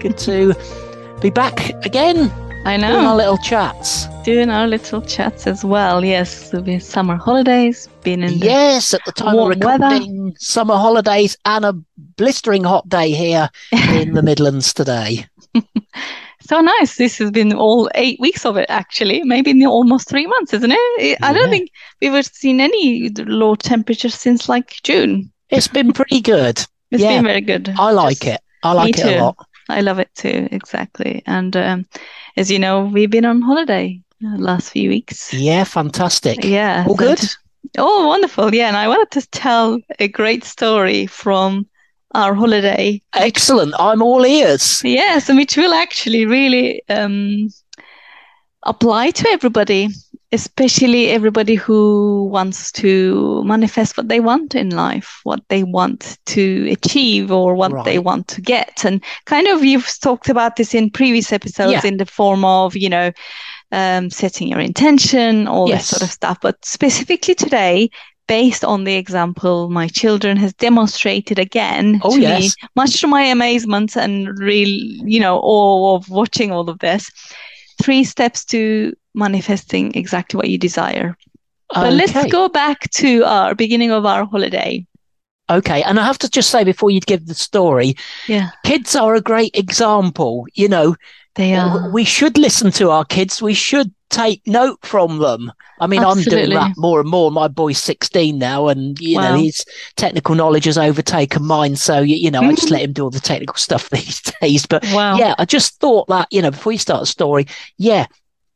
[0.00, 0.54] Good to
[1.20, 2.30] be back again.
[2.64, 2.88] I know.
[2.92, 4.06] Doing our little chats.
[4.24, 6.04] Doing our little chats as well.
[6.04, 7.88] Yes, there'll be summer holidays.
[8.02, 9.84] Been in the Yes, at the time of warm weather.
[9.84, 11.74] recording, summer holidays and a
[12.16, 15.26] blistering hot day here in the Midlands today.
[16.40, 16.96] so nice.
[16.96, 19.22] This has been all eight weeks of it, actually.
[19.24, 21.18] Maybe almost three months, isn't it?
[21.22, 21.50] I don't Yeah.
[21.50, 21.70] think
[22.02, 25.30] we've seen any low temperatures since like June.
[25.50, 26.58] It's been pretty good.
[26.90, 27.16] It's Yeah.
[27.16, 27.74] been very good.
[27.78, 28.40] I like Just- it.
[28.62, 29.08] I like it too.
[29.08, 29.36] a lot.
[29.70, 30.48] I love it too.
[30.52, 31.22] Exactly.
[31.26, 31.86] And um,
[32.36, 35.32] as you know, we've been on holiday the last few weeks.
[35.32, 36.44] Yeah, fantastic.
[36.44, 36.84] Yeah.
[36.86, 37.18] All so good?
[37.18, 37.38] just-
[37.78, 38.52] Oh, wonderful.
[38.54, 38.68] Yeah.
[38.68, 41.66] And I wanted to tell a great story from
[42.14, 43.00] our holiday.
[43.14, 43.74] Excellent.
[43.78, 44.80] I'm all ears.
[44.82, 47.48] Yes, and which will actually really um,
[48.64, 49.88] apply to everybody,
[50.32, 56.68] especially everybody who wants to manifest what they want in life, what they want to
[56.70, 58.84] achieve, or what they want to get.
[58.84, 61.86] And kind of you've talked about this in previous episodes Yeah.
[61.88, 63.10] in the form of, you know,
[63.72, 65.82] um, setting your intention, all Yes.
[65.82, 66.38] this sort of stuff.
[66.40, 67.90] But specifically today,
[68.28, 72.40] based on the example my children has demonstrated again Oh, to yes.
[72.40, 77.10] me, much to my amazement and real, you know, awe of watching all of this,
[77.82, 81.16] three steps to manifesting exactly what you desire.
[81.72, 84.86] But let's go back to our beginning of our holiday.
[85.48, 85.82] Okay.
[85.82, 87.96] And I have to just say before you give the story,
[88.28, 90.46] Yeah, kids are a great example.
[90.54, 90.96] You know,
[91.34, 91.90] they are.
[91.90, 93.42] We should listen to our kids.
[93.42, 95.52] We should take note from them.
[95.80, 97.30] I mean, I'm doing that more and more.
[97.30, 99.64] My boy's 16 now, and you know, his
[99.96, 101.76] technical knowledge has overtaken mine.
[101.76, 102.84] So, you, you know, I just let mm.
[102.86, 104.66] him do all the technical stuff these days.
[104.66, 105.16] But Wow.
[105.16, 107.46] yeah, I just thought that, you know, before you start a story,
[107.78, 108.06] yeah,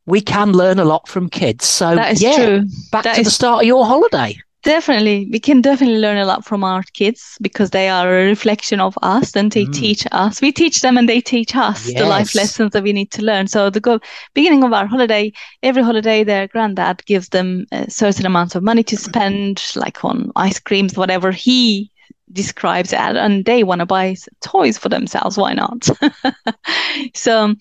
[0.05, 1.65] we can learn a lot from kids.
[1.65, 2.65] So, That is yeah, true.
[2.91, 4.37] back That to the start of your holiday.
[4.63, 8.79] Definitely, we can definitely learn a lot from our kids because they are a reflection
[8.79, 9.73] of us and they Mm.
[9.73, 10.41] teach us.
[10.41, 13.47] We teach them and they teach us the life lessons that we need to learn.
[13.47, 13.99] So the go
[14.33, 18.83] beginning of our holiday, every holiday, their granddad gives them a certain amount of money
[18.85, 21.91] to spend, like on ice creams, whatever he
[22.31, 25.37] describes it, and they want to buy toys for themselves.
[25.37, 25.87] Why not?
[27.13, 27.55] So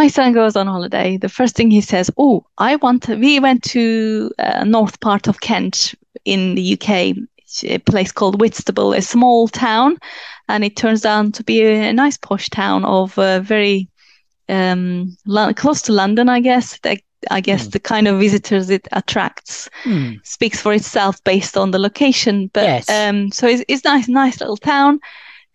[0.00, 1.16] my son goes on holiday.
[1.18, 5.28] The first thing he says, "Oh, I want." To, we went to uh, north part
[5.28, 5.94] of Kent
[6.24, 6.90] in the UK,
[7.62, 9.96] a place called Whitstable, a small town,
[10.48, 13.88] and it turns out to be a, nice posh town of uh, very
[14.48, 16.78] um, Lo- close to London, I guess.
[16.80, 16.98] The,
[17.30, 17.70] I guess Hmm.
[17.70, 20.12] the kind of visitors it attracts Hmm.
[20.24, 22.50] speaks for itself based on the location.
[22.52, 22.88] But Yes.
[22.90, 25.00] um, so it's, it's nice, nice little town.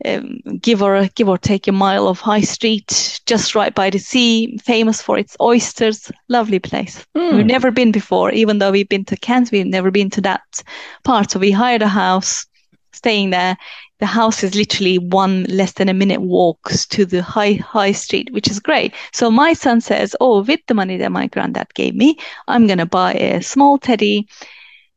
[0.06, 4.00] Um, give or give or take a mile of high street, just right by the
[4.00, 6.10] sea, famous for its oysters.
[6.30, 7.06] Lovely place.
[7.16, 7.36] Hmm.
[7.36, 10.64] We've never been before, even though we've been to Kent, we've never been to that
[11.04, 11.32] part.
[11.32, 12.46] So we hired a house,
[12.94, 13.58] staying there.
[14.00, 18.32] The house is literally one less than a minute walk to the high high street,
[18.32, 18.94] which is great.
[19.12, 22.18] So my son says, "Oh, with the money that my granddad gave me,
[22.48, 24.28] I'm gonna buy a small teddy."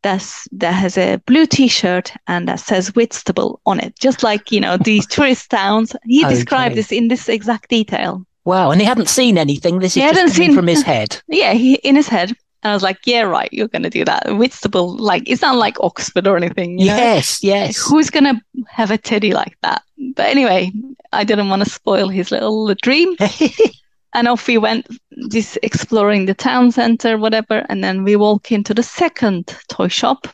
[0.02, 4.60] That's, that has a blue T-shirt and that says Whitstable on it, just like you
[4.60, 5.94] know these tourist towns.
[6.04, 8.26] He described this in this exact detail.
[8.44, 8.72] Wow.
[8.72, 9.78] And he hadn't seen anything.
[9.78, 11.20] This He is just coming seen- from his head.
[11.28, 12.30] Yeah, he in his head.
[12.64, 14.36] And I was like, yeah, right, you're gonna do that.
[14.36, 16.96] Whitstable, like it's not like Oxford or anything, you know?
[16.96, 17.42] Yes.
[17.42, 17.76] Like, Yes.
[17.88, 19.82] who's gonna have a teddy like that?
[20.16, 20.70] But anyway,
[21.12, 23.16] I didn't want to spoil his little dream.
[24.14, 24.86] And off we went,
[25.30, 27.64] just exploring the town center, whatever.
[27.68, 30.28] And then we walk into the second toy shop.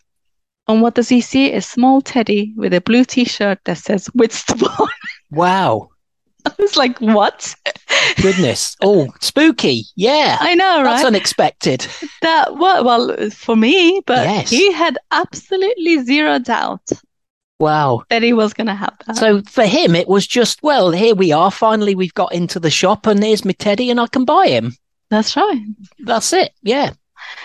[0.67, 1.53] And what does he see?
[1.53, 4.89] A small teddy with a blue t-shirt that says Whitstable.
[5.31, 5.89] wow.
[6.45, 7.55] I was like, what?
[8.23, 8.77] Goodness.
[8.83, 9.85] Oh, spooky.
[9.97, 10.37] Yeah.
[10.41, 11.87] I know, right That's unexpected.
[12.23, 14.51] That well, well, for me, but Yes.
[14.51, 16.91] he had absolutely zero doubt
[17.59, 18.03] Wow.
[18.11, 19.17] that he was going to have that.
[19.17, 21.51] So for him, it was just, well, here we are.
[21.51, 24.77] Finally, we've got into the shop and there's my teddy and I can buy him.
[25.11, 25.61] That's right.
[26.01, 26.53] That's it.
[26.63, 26.93] Yeah.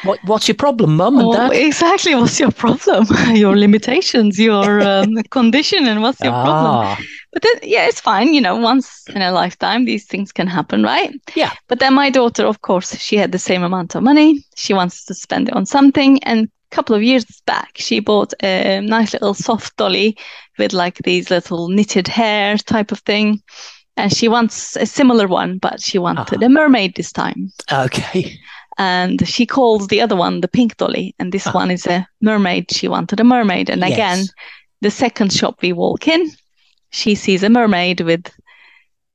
[0.03, 1.51] What What's your problem, mum and Oh, dad?
[1.53, 2.13] exactly.
[2.13, 3.07] What's your problem?
[3.35, 6.85] your limitations, your um, condition, and what's your problem?
[6.85, 6.99] Ah,
[7.33, 8.33] But then, yeah, it's fine.
[8.33, 11.11] You know, once in a lifetime, these things can happen, right?
[11.35, 11.51] Yeah.
[11.67, 14.45] But then my daughter, of course, she had the same amount of money.
[14.55, 16.23] She wants to spend it on something.
[16.23, 20.17] And couple of years back, she bought a nice little soft dolly
[20.57, 23.41] with like these little knitted hair type of thing.
[23.95, 26.45] And she wants a similar one, but she wanted Uh-huh.
[26.45, 27.51] a mermaid this time.
[27.71, 28.37] okay.
[28.79, 31.13] And she calls the other one the pink dolly.
[31.19, 31.51] And this Ah.
[31.61, 32.65] one is a mermaid.
[32.71, 33.69] She wanted a mermaid.
[33.69, 34.25] And again,
[34.81, 36.31] the second shop we walk in,
[36.89, 38.31] she sees a mermaid with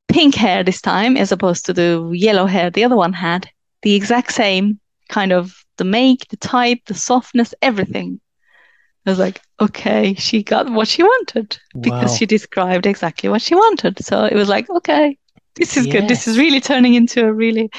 [0.06, 3.48] pink hair this time, as opposed to the yellow hair the other one had.
[3.82, 4.78] The exact same
[5.08, 8.20] kind of the make, the type, the softness, everything.
[9.06, 12.16] I was like, okay, she got what she wanted because Wow.
[12.16, 14.04] she described exactly what she wanted.
[14.04, 15.16] So it was like, okay,
[15.54, 16.08] this is good.
[16.08, 17.70] This is really turning into a really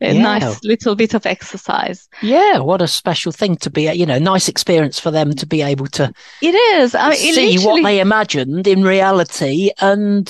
[0.00, 0.22] a Yeah.
[0.22, 2.06] nice little bit of exercise.
[2.20, 5.62] Yeah, what a special thing to be, you know, nice experience for them to be
[5.62, 6.12] able to
[6.42, 6.94] It is.
[6.94, 10.28] I mean, see what they imagined in reality and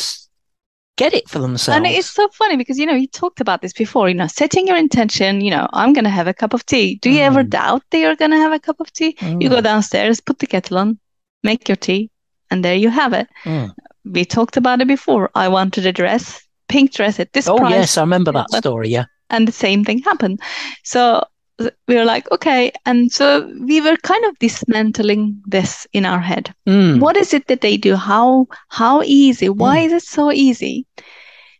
[0.96, 1.76] get it for themselves.
[1.76, 4.66] And it's so funny because, you know, you talked about this before, you know, setting
[4.66, 6.96] your intention, you know, I'm going to have a cup of tea.
[7.02, 7.50] Do you ever Mm.
[7.50, 9.16] doubt that you're going to have a cup of tea?
[9.40, 10.98] You go Mm, downstairs, put the kettle on,
[11.42, 12.10] make your tea,
[12.50, 13.28] and there you have it.
[13.46, 13.74] mm.
[14.04, 15.30] We talked about it before.
[15.34, 18.88] I wanted a dress, pink dress at this Oh, price, yes, I remember that story.
[18.90, 19.06] Yeah.
[19.30, 20.40] and the same thing happened.
[20.84, 21.24] So
[21.58, 22.72] we were like, okay.
[22.84, 26.52] And so we were kind of dismantling this in our head.
[26.66, 27.00] Mm.
[27.00, 27.94] What is it that they do?
[27.96, 29.48] How how easy?
[29.48, 30.84] Why is it so easy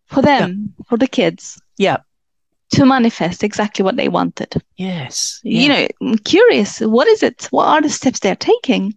[0.07, 1.61] for them, for the kids?
[1.79, 1.99] Yeah.
[2.71, 4.61] To manifest exactly what they wanted.
[4.77, 5.39] Yes.
[5.45, 7.47] You know, curious, what is it?
[7.53, 8.95] What are the steps they're taking?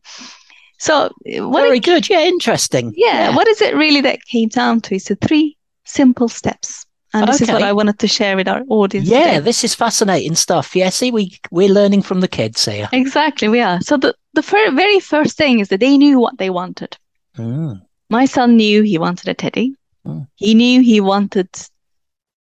[0.79, 2.09] So what Very it- good.
[2.09, 2.93] Yeah, interesting.
[2.97, 4.95] yeah, what is it really that came down to?
[4.95, 6.86] Is the three simple steps.
[7.23, 9.39] And this is what I wanted to share with our audience Yeah, today.
[9.39, 10.75] this is fascinating stuff.
[10.75, 12.89] Yeah, see, we we're learning from the kids here.
[12.91, 13.81] Exactly, we are.
[13.81, 16.97] So the, the fir- very first thing is that they knew what they wanted.
[17.37, 17.81] Mm.
[18.09, 19.75] My son knew he wanted a teddy.
[20.05, 20.27] Mm.
[20.35, 21.49] He knew he wanted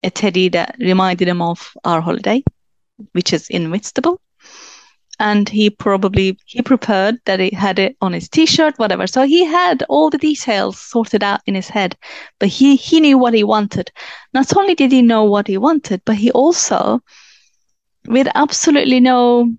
[0.03, 2.43] a teddy that reminded him of our holiday,
[3.13, 4.21] which is in Whitstable.
[5.19, 9.07] And he probably he prepared that he had it on his t-shirt, whatever.
[9.07, 11.97] So he had all the details sorted out in his head,
[12.39, 13.91] but he he knew what he wanted.
[14.35, 17.01] Not only did he know what he wanted, but he also,
[18.07, 19.55] with absolutely no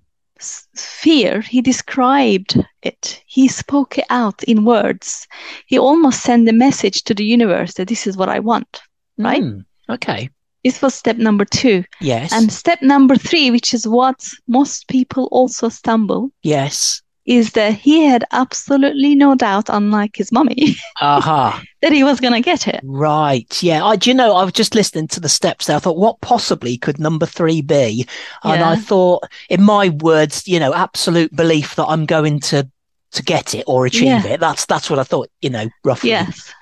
[0.75, 3.23] fear, he described it.
[3.25, 5.27] He spoke it out in words
[5.65, 8.81] he almost sent a message to the universe that this is what I want.
[9.17, 9.41] Right?
[9.41, 9.65] Mm.
[9.89, 10.29] Okay.
[10.67, 11.85] This was step number two.
[12.01, 12.33] Yes.
[12.33, 17.01] And step number three, which is what most people also stumble, yes.
[17.25, 21.63] is that he had absolutely no doubt, unlike his mummy, Aha.
[21.81, 22.81] that he was going to get it.
[22.83, 23.63] Right.
[23.63, 23.85] Yeah.
[23.85, 25.77] I, do you know, I was just listening to the steps there.
[25.77, 28.05] I thought, what possibly could number three be?
[28.43, 32.69] And I thought, in my words, you know, absolute belief that I'm going to
[33.13, 34.25] to get it or achieve Yeah.
[34.27, 34.39] it.
[34.41, 35.29] That's that's what I thought.
[35.41, 36.09] You know, roughly.
[36.09, 36.53] Yes.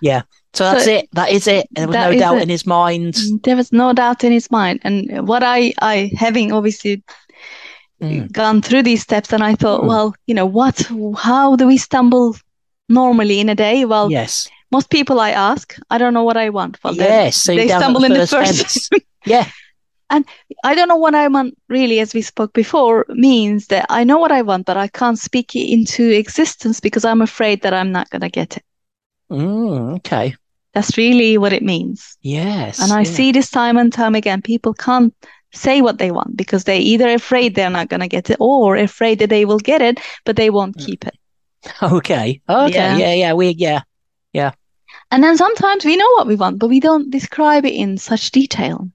[0.55, 1.09] So that's So it.
[1.13, 1.67] That is it.
[1.71, 2.43] There was no doubt it.
[2.43, 3.17] in his mind.
[3.43, 4.79] There was no doubt in his mind.
[4.83, 7.03] And what I, I having obviously
[8.01, 8.29] Mm.
[8.33, 9.87] gone through these steps, and I thought, Mm.
[9.87, 12.35] well, you know, what, how do we stumble
[12.89, 13.85] normally in a day?
[13.85, 14.49] Well, Yes.
[14.69, 16.77] most people I ask, I don't know what I want.
[16.83, 17.37] Well, yes.
[17.37, 18.89] So they stumble in the first
[19.25, 19.47] yeah.
[20.09, 20.25] And
[20.65, 24.19] I don't know what I want really, as we spoke before, means that I know
[24.19, 27.91] what I want, but I can't speak it into existence because I'm afraid that I'm
[27.93, 28.63] not going to get it.
[29.31, 30.35] Mm, okay.
[30.75, 32.17] That's really what it means.
[32.22, 32.79] Yes.
[32.79, 33.12] And I yeah.
[33.12, 34.41] see this time and time again.
[34.44, 35.15] People can't
[35.53, 38.75] say what they want because they're either afraid they're not going to get it or
[38.75, 40.86] afraid that they will get it, but they won't Mm.
[40.86, 41.15] keep it.
[41.82, 42.41] Okay.
[42.48, 42.74] Okay.
[42.74, 42.98] Yeah.
[42.98, 43.13] Yeah.
[43.13, 43.34] Yeah.
[43.34, 43.50] We.
[43.51, 43.82] Yeah.
[45.12, 48.32] And then sometimes we know what we want, but we don't describe it in such
[48.32, 48.91] detail.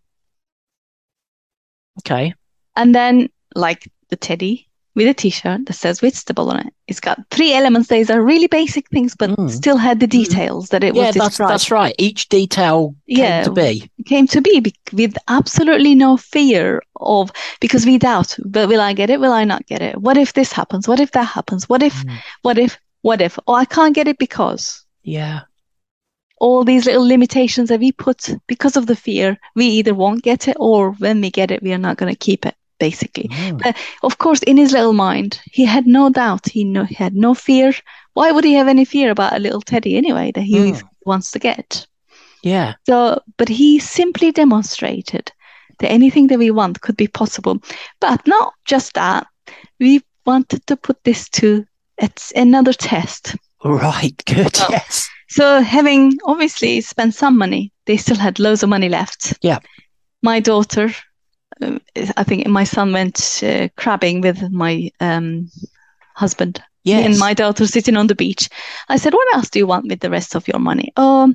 [2.01, 2.35] Okay.
[2.77, 4.69] And then, like the teddy
[5.01, 6.75] with a t-shirt that says Whitstable on it.
[6.87, 7.89] It's got three elements.
[7.89, 9.49] These are really basic things, but Mm.
[9.51, 11.07] still had the details that it yeah.
[11.07, 11.53] was That's described.
[11.53, 11.95] that's right.
[11.99, 13.43] Each detail came Yeah.
[13.45, 13.91] to be.
[14.05, 18.37] Came to be bec- with absolutely no fear of because we doubt.
[18.45, 19.21] But will I get it?
[19.21, 19.97] Will I not get it?
[19.99, 20.87] What if this happens?
[20.87, 21.67] What if that happens?
[21.69, 21.95] What if?
[22.05, 22.19] Mm.
[22.43, 22.79] What if?
[23.03, 23.39] What if?
[23.47, 25.41] Oh, I can't get it because Yeah.
[26.41, 29.39] all these little limitations that we put because of the fear.
[29.57, 32.19] We either won't get it, or when we get it, we are not going to
[32.19, 32.55] keep it.
[32.81, 33.29] Basically.
[33.29, 33.77] Mm.
[34.03, 36.49] Of course, in his little mind, he had no doubt.
[36.49, 37.73] He, no, he had no fear.
[38.15, 40.83] Why would he have any fear about a little teddy anyway that he Mm.
[41.07, 41.87] wants to get?
[42.43, 42.75] Yeah.
[42.89, 45.31] So, but he simply demonstrated
[45.79, 47.59] that anything that we want could be possible.
[48.01, 49.27] But not just that,
[49.79, 51.65] we wanted to put this to
[51.99, 53.37] it's another test.
[53.63, 54.17] Right.
[54.25, 54.57] Good.
[54.61, 54.69] Oh.
[54.71, 55.09] Yes.
[55.29, 59.35] So, having obviously spent some money, they still had loads of money left.
[59.43, 59.59] Yeah.
[60.23, 60.95] My daughter
[62.17, 65.51] I think my son went uh, crabbing with my um,
[66.15, 66.63] husband.
[66.83, 67.05] Yes.
[67.05, 68.49] and my daughter sitting on the beach.
[68.89, 71.35] I said, "What else do you want with the rest of your money?" Oh,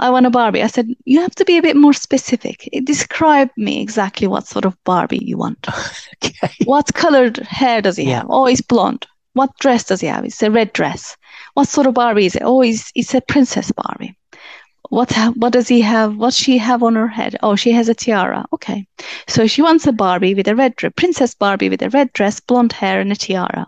[0.00, 0.64] I want a Barbie.
[0.64, 2.68] I said, "You have to be a bit more specific.
[2.82, 5.66] Describe me exactly what sort of Barbie you want.
[6.24, 6.50] Okay.
[6.64, 8.18] What colored hair does he Yeah.
[8.20, 8.26] have?
[8.30, 9.06] Oh, he's blonde.
[9.34, 10.24] What dress does he have?
[10.24, 11.16] It's a red dress.
[11.54, 12.42] What sort of Barbie is it?
[12.44, 14.16] Oh, it's, it's a princess Barbie.
[14.90, 16.16] What what does he have?
[16.16, 17.36] What she have on her head?
[17.42, 18.44] Oh, she has a tiara.
[18.52, 18.86] Okay,
[19.26, 22.40] so she wants a Barbie with a red dress, princess Barbie with a red dress,
[22.40, 23.66] blonde hair, and a tiara.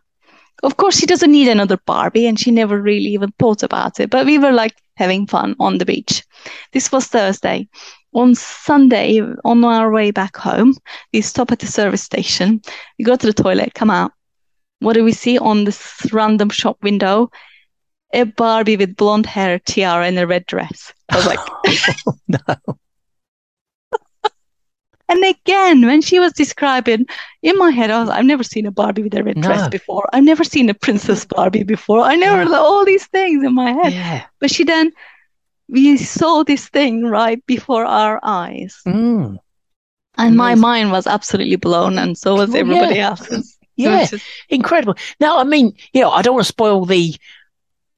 [0.62, 4.10] Of course, she doesn't need another Barbie, and she never really even thought about it.
[4.10, 6.22] But we were like having fun on the beach.
[6.72, 7.68] This was Thursday.
[8.14, 10.74] On Sunday, on our way back home,
[11.12, 12.62] we stop at the service station.
[12.98, 14.12] We go to the toilet, come out.
[14.80, 17.30] What do we see on this random shop window?
[18.16, 20.92] A Barbie with blonde hair, tiara, and a red dress.
[21.10, 21.38] I was like,
[22.28, 22.38] no.
[25.08, 27.06] and again, when she was describing
[27.42, 30.08] in my head, I was, I've never seen a Barbie with a red dress before.
[30.12, 32.00] I've never seen a princess Barbie before.
[32.00, 32.56] I never Yeah.
[32.58, 33.92] all these things in my head.
[33.92, 34.24] Yeah.
[34.40, 34.90] But she then,
[35.68, 39.38] we saw this thing right before our eyes, Mm.
[40.16, 43.08] and my mind was absolutely blown, and so was Well, everybody yeah.
[43.10, 43.58] else's.
[43.76, 44.06] Yeah.
[44.06, 44.94] just- Incredible.
[45.20, 47.14] Now, I mean, you know, I don't want to spoil the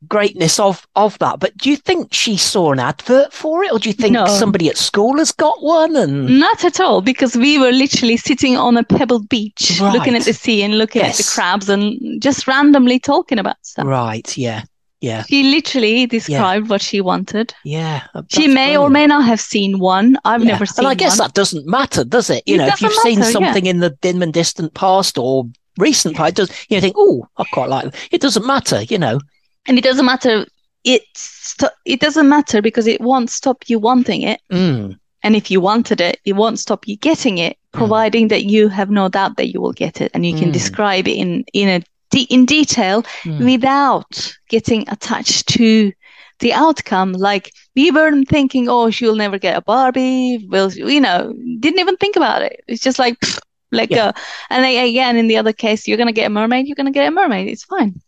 [0.07, 3.79] greatness of of that, but do you think she saw an advert for it, or
[3.81, 4.27] do you think No.
[4.27, 5.97] somebody at school has got one?
[5.97, 10.23] And Not at all, because we were literally sitting on a pebbled beach, looking at
[10.25, 13.87] the sea and looking at the crabs and just randomly talking about stuff.
[13.87, 14.63] right, yeah,
[15.01, 17.53] yeah, She literally described what she wanted.
[17.65, 18.03] yeah.
[18.15, 20.17] Uh, she that's may or may not have seen one.
[20.25, 20.53] I've Yeah.
[20.53, 21.27] never seen And I guess one.
[21.27, 22.45] that doesn't matter, does it?
[22.47, 23.47] You It know, if you've doesn't seen matter, yeah.
[23.47, 25.45] something in the dim and distant past or
[25.77, 27.95] recent past, it does you think, oh, I quite like it.
[28.13, 29.19] It doesn't matter, you know.
[29.67, 30.47] And it doesn't matter.
[30.85, 34.41] It st- it doesn't matter because it won't stop you wanting it.
[34.53, 37.79] Mm, And if you wanted it, it won't stop you getting it, Mm.
[37.79, 40.53] providing that you have no doubt that you will get it and you can Mm.
[40.53, 43.45] describe it in in a de- in detail mm.
[43.45, 45.93] without getting attached to
[46.39, 47.13] the outcome.
[47.13, 50.47] Like we weren't thinking, oh, she'll never get a Barbie.
[50.49, 52.63] Well, you know, didn't even think about it.
[52.69, 53.41] It's just like, pfft,
[53.73, 53.97] let Yeah.
[54.13, 54.21] go.
[54.51, 56.67] And then again, in the other case, you're gonna get a mermaid.
[56.69, 57.49] You're gonna get a mermaid.
[57.49, 58.01] It's fine.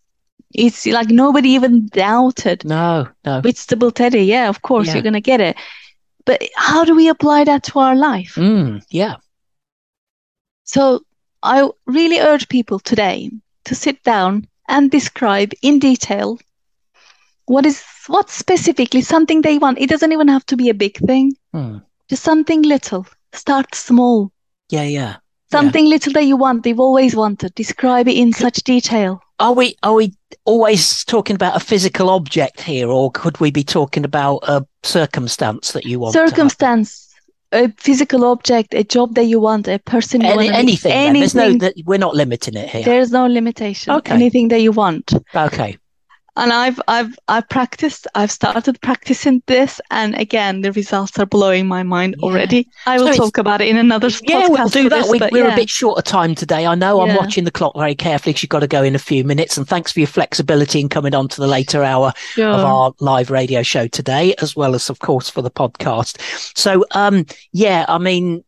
[0.53, 2.65] It's like nobody even doubted.
[2.65, 3.41] No, no.
[3.41, 4.95] Whitstable teddy, yeah, of course Yeah.
[4.95, 5.57] you're gonna get it.
[6.25, 8.35] But how do we apply that to our life?
[8.35, 9.17] Mm, yeah.
[10.65, 11.01] So
[11.43, 13.31] I really urge people today
[13.65, 16.39] to sit down and describe in detail
[17.47, 19.79] what is what specifically something they want.
[19.79, 21.83] It doesn't even have to be a big thing, Mm.
[22.09, 23.07] just something little.
[23.33, 24.31] Start small.
[24.69, 25.17] Yeah, yeah.
[25.51, 27.55] Something little that you want, they've always wanted.
[27.57, 29.21] Describe it in such detail.
[29.41, 33.65] Are we are we always talking about a physical object here, or could we be
[33.65, 36.13] talking about a circumstance that you want?
[36.13, 37.09] Circumstance,
[37.53, 40.57] a physical object, a job that you want, a person you Any, want.
[40.57, 40.91] anything.
[40.93, 41.15] then.
[41.15, 41.59] There's no anything.
[41.61, 42.85] that we're not limiting it here.
[42.85, 43.95] There's no limitation.
[43.95, 44.13] Okay.
[44.15, 45.13] Anything that you want.
[45.35, 45.77] Okay.
[46.41, 48.07] And I've I've I've practiced.
[48.15, 52.25] I've started practicing this, and again, the results are blowing my mind Yeah.
[52.27, 52.69] already.
[52.87, 55.03] I will So talk about it in another Yeah, We'll do that.
[55.03, 55.53] This, we, we're yeah.
[55.53, 56.67] a bit short of time today.
[56.67, 57.19] I know I'm Yeah.
[57.19, 59.59] watching the clock very carefully because you've got to go in a few minutes.
[59.59, 62.49] And thanks for your flexibility in coming on to the later hour Sure.
[62.49, 66.19] of our live radio show today, as well as, of course, for the podcast.
[66.57, 68.43] So, um, yeah, I mean,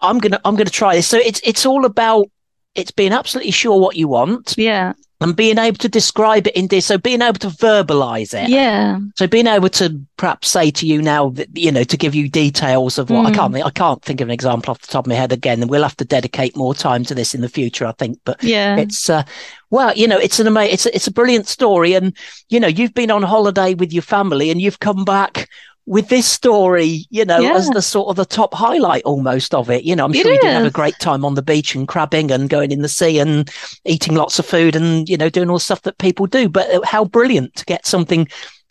[0.00, 1.06] I'm gonna I'm gonna try this.
[1.06, 2.26] So it's it's all about
[2.74, 6.66] it's being absolutely sure what you want yeah, and being able to describe it in
[6.68, 6.86] this.
[6.86, 8.50] So being able to verbalize it.
[8.50, 12.14] yeah, So being able to perhaps say to you now that you know to give
[12.14, 13.34] you details of what I Mm.
[13.34, 15.62] can't think I can't think of an example off the top of my head again,
[15.62, 18.18] and we'll have to dedicate more time to this in the future, I think.
[18.24, 19.22] But yeah, it's uh,
[19.70, 22.14] well, you know, it's an amazing, it's it's a brilliant story, and
[22.50, 25.48] you know, you've been on holiday with your family, and you've come back
[25.86, 29.84] with this story, you know, as the sort of the top highlight almost of it.
[29.84, 31.86] You know, I'm It sure you did have a great time on the beach and
[31.86, 33.48] crabbing and going in the sea and
[33.84, 36.48] eating lots of food and you know doing all the stuff that people do.
[36.48, 38.26] But how brilliant to get something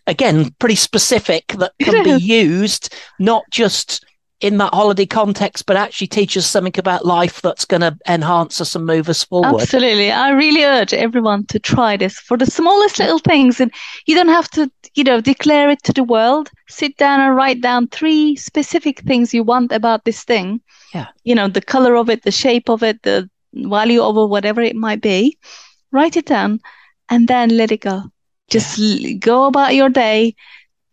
[0.08, 4.06] again pretty specific that can be used not just
[4.42, 8.60] in that holiday context, but actually teach us something about life that's going to enhance
[8.60, 9.62] us and move us forward.
[9.62, 10.12] Absolutely.
[10.12, 13.62] I really urge everyone to try this for the smallest little things.
[13.62, 13.74] And
[14.06, 16.52] you don't have to, you know, declare it to the world.
[16.68, 20.62] Sit down and write down three specific things you want about this thing.
[20.94, 21.08] Yeah.
[21.24, 24.62] You know, the color of it, the shape of it, the value of it, whatever
[24.62, 25.38] it might be.
[25.92, 26.60] Write it down
[27.08, 28.04] and then let it go.
[28.50, 30.36] Just l- go about your day.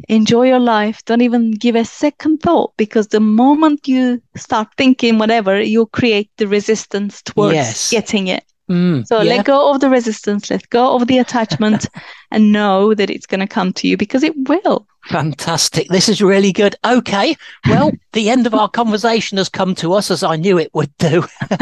[0.09, 1.05] Enjoy your life.
[1.05, 6.31] Don't even give a second thought because the moment you start thinking whatever, you'll create
[6.39, 7.91] the resistance towards Yes.
[7.91, 8.45] getting it.
[8.73, 9.37] Mm, So yeah.
[9.37, 11.87] let go of the resistance, let go of the attachment,
[12.31, 14.87] and know that it's going to come to you because it will.
[15.09, 15.89] Fantastic.
[15.89, 16.77] This is really good.
[16.85, 17.37] Okay.
[17.69, 20.97] Well, the end of our conversation has come to us as I knew it would
[20.99, 21.25] do.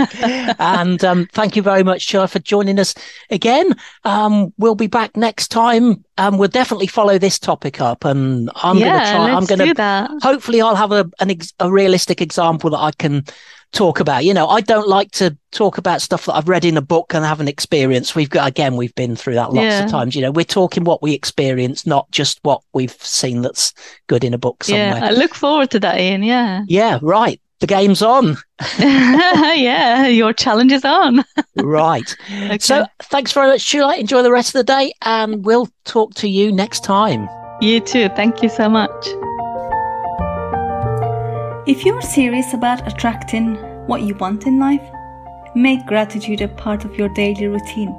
[0.58, 2.94] and um, thank you very much, Char, for joining us
[3.30, 3.74] again.
[4.04, 6.04] Um, we'll be back next time.
[6.18, 9.30] Um, we'll definitely follow this topic up and I'm yeah, going to try.
[9.30, 13.24] I'm going to, hopefully I'll have a, an ex- a realistic example that I can
[13.72, 14.24] talk about.
[14.24, 17.14] You know, I don't like to talk about stuff that I've read in a book
[17.14, 18.16] and haven't experienced.
[18.16, 19.84] We've got, again, we've been through that lots yeah.
[19.84, 20.14] of times.
[20.14, 23.72] You know, we're talking what we experience, not just what we've seen that's
[24.06, 24.98] good in a book somewhere.
[24.98, 26.22] Yeah, I look forward to that, Ian.
[26.22, 26.64] Yeah.
[26.66, 27.40] Yeah, right.
[27.60, 28.36] The game's on.
[28.78, 31.24] yeah, your challenge is on.
[31.56, 32.16] right.
[32.32, 32.58] Okay.
[32.58, 33.98] So thanks very much, Shula.
[33.98, 37.28] Enjoy the rest of the day and we'll talk to you next time.
[37.60, 38.08] You too.
[38.10, 39.06] Thank you so much.
[41.70, 43.54] If you're serious about attracting
[43.86, 44.82] what you want in life,
[45.54, 47.94] make gratitude a part of your daily routine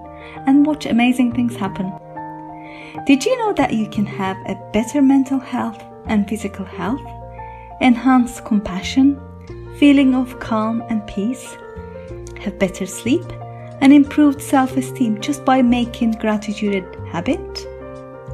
[0.46, 1.90] and watch amazing things happen.
[3.06, 7.00] Did you know that you can have a better mental health and physical health,
[7.80, 9.18] enhance compassion,
[9.78, 11.56] feeling of calm and peace,
[12.42, 13.24] have better sleep,
[13.80, 17.71] and improved self esteem just by making gratitude a habit?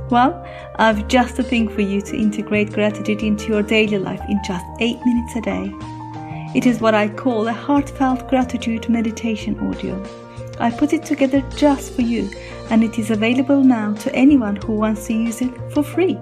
[0.09, 0.41] Well,
[0.75, 4.63] I've just a thing for you to integrate gratitude into your daily life in just
[4.79, 5.73] 8 minutes a day.
[6.55, 10.01] It is what I call a heartfelt gratitude meditation audio.
[10.59, 12.31] I put it together just for you
[12.69, 16.17] and it is available now to anyone who wants to use it for free.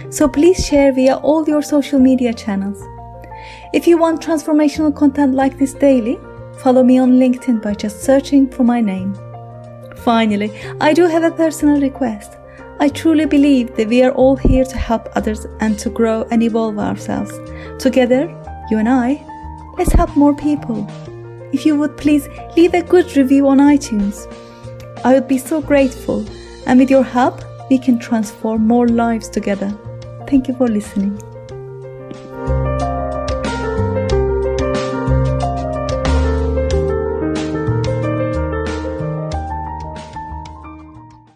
[0.09, 2.83] So please share via all your social media channels.
[3.73, 6.17] If you want transformational content like this daily,
[6.57, 9.13] follow me on LinkedIn by just searching for my name.
[9.97, 12.39] Finally, I do have a personal request.
[12.81, 16.41] I truly believe that we are all here to help others and to grow and
[16.41, 17.33] evolve ourselves.
[17.77, 18.33] Together,
[18.69, 19.23] you and I,
[19.77, 20.87] let's help more people.
[21.51, 24.27] If you would please leave a good review on iTunes,
[25.03, 26.25] I would be so grateful.
[26.65, 29.69] And with your help, we can transform more lives together.
[30.27, 31.19] Thank you for listening.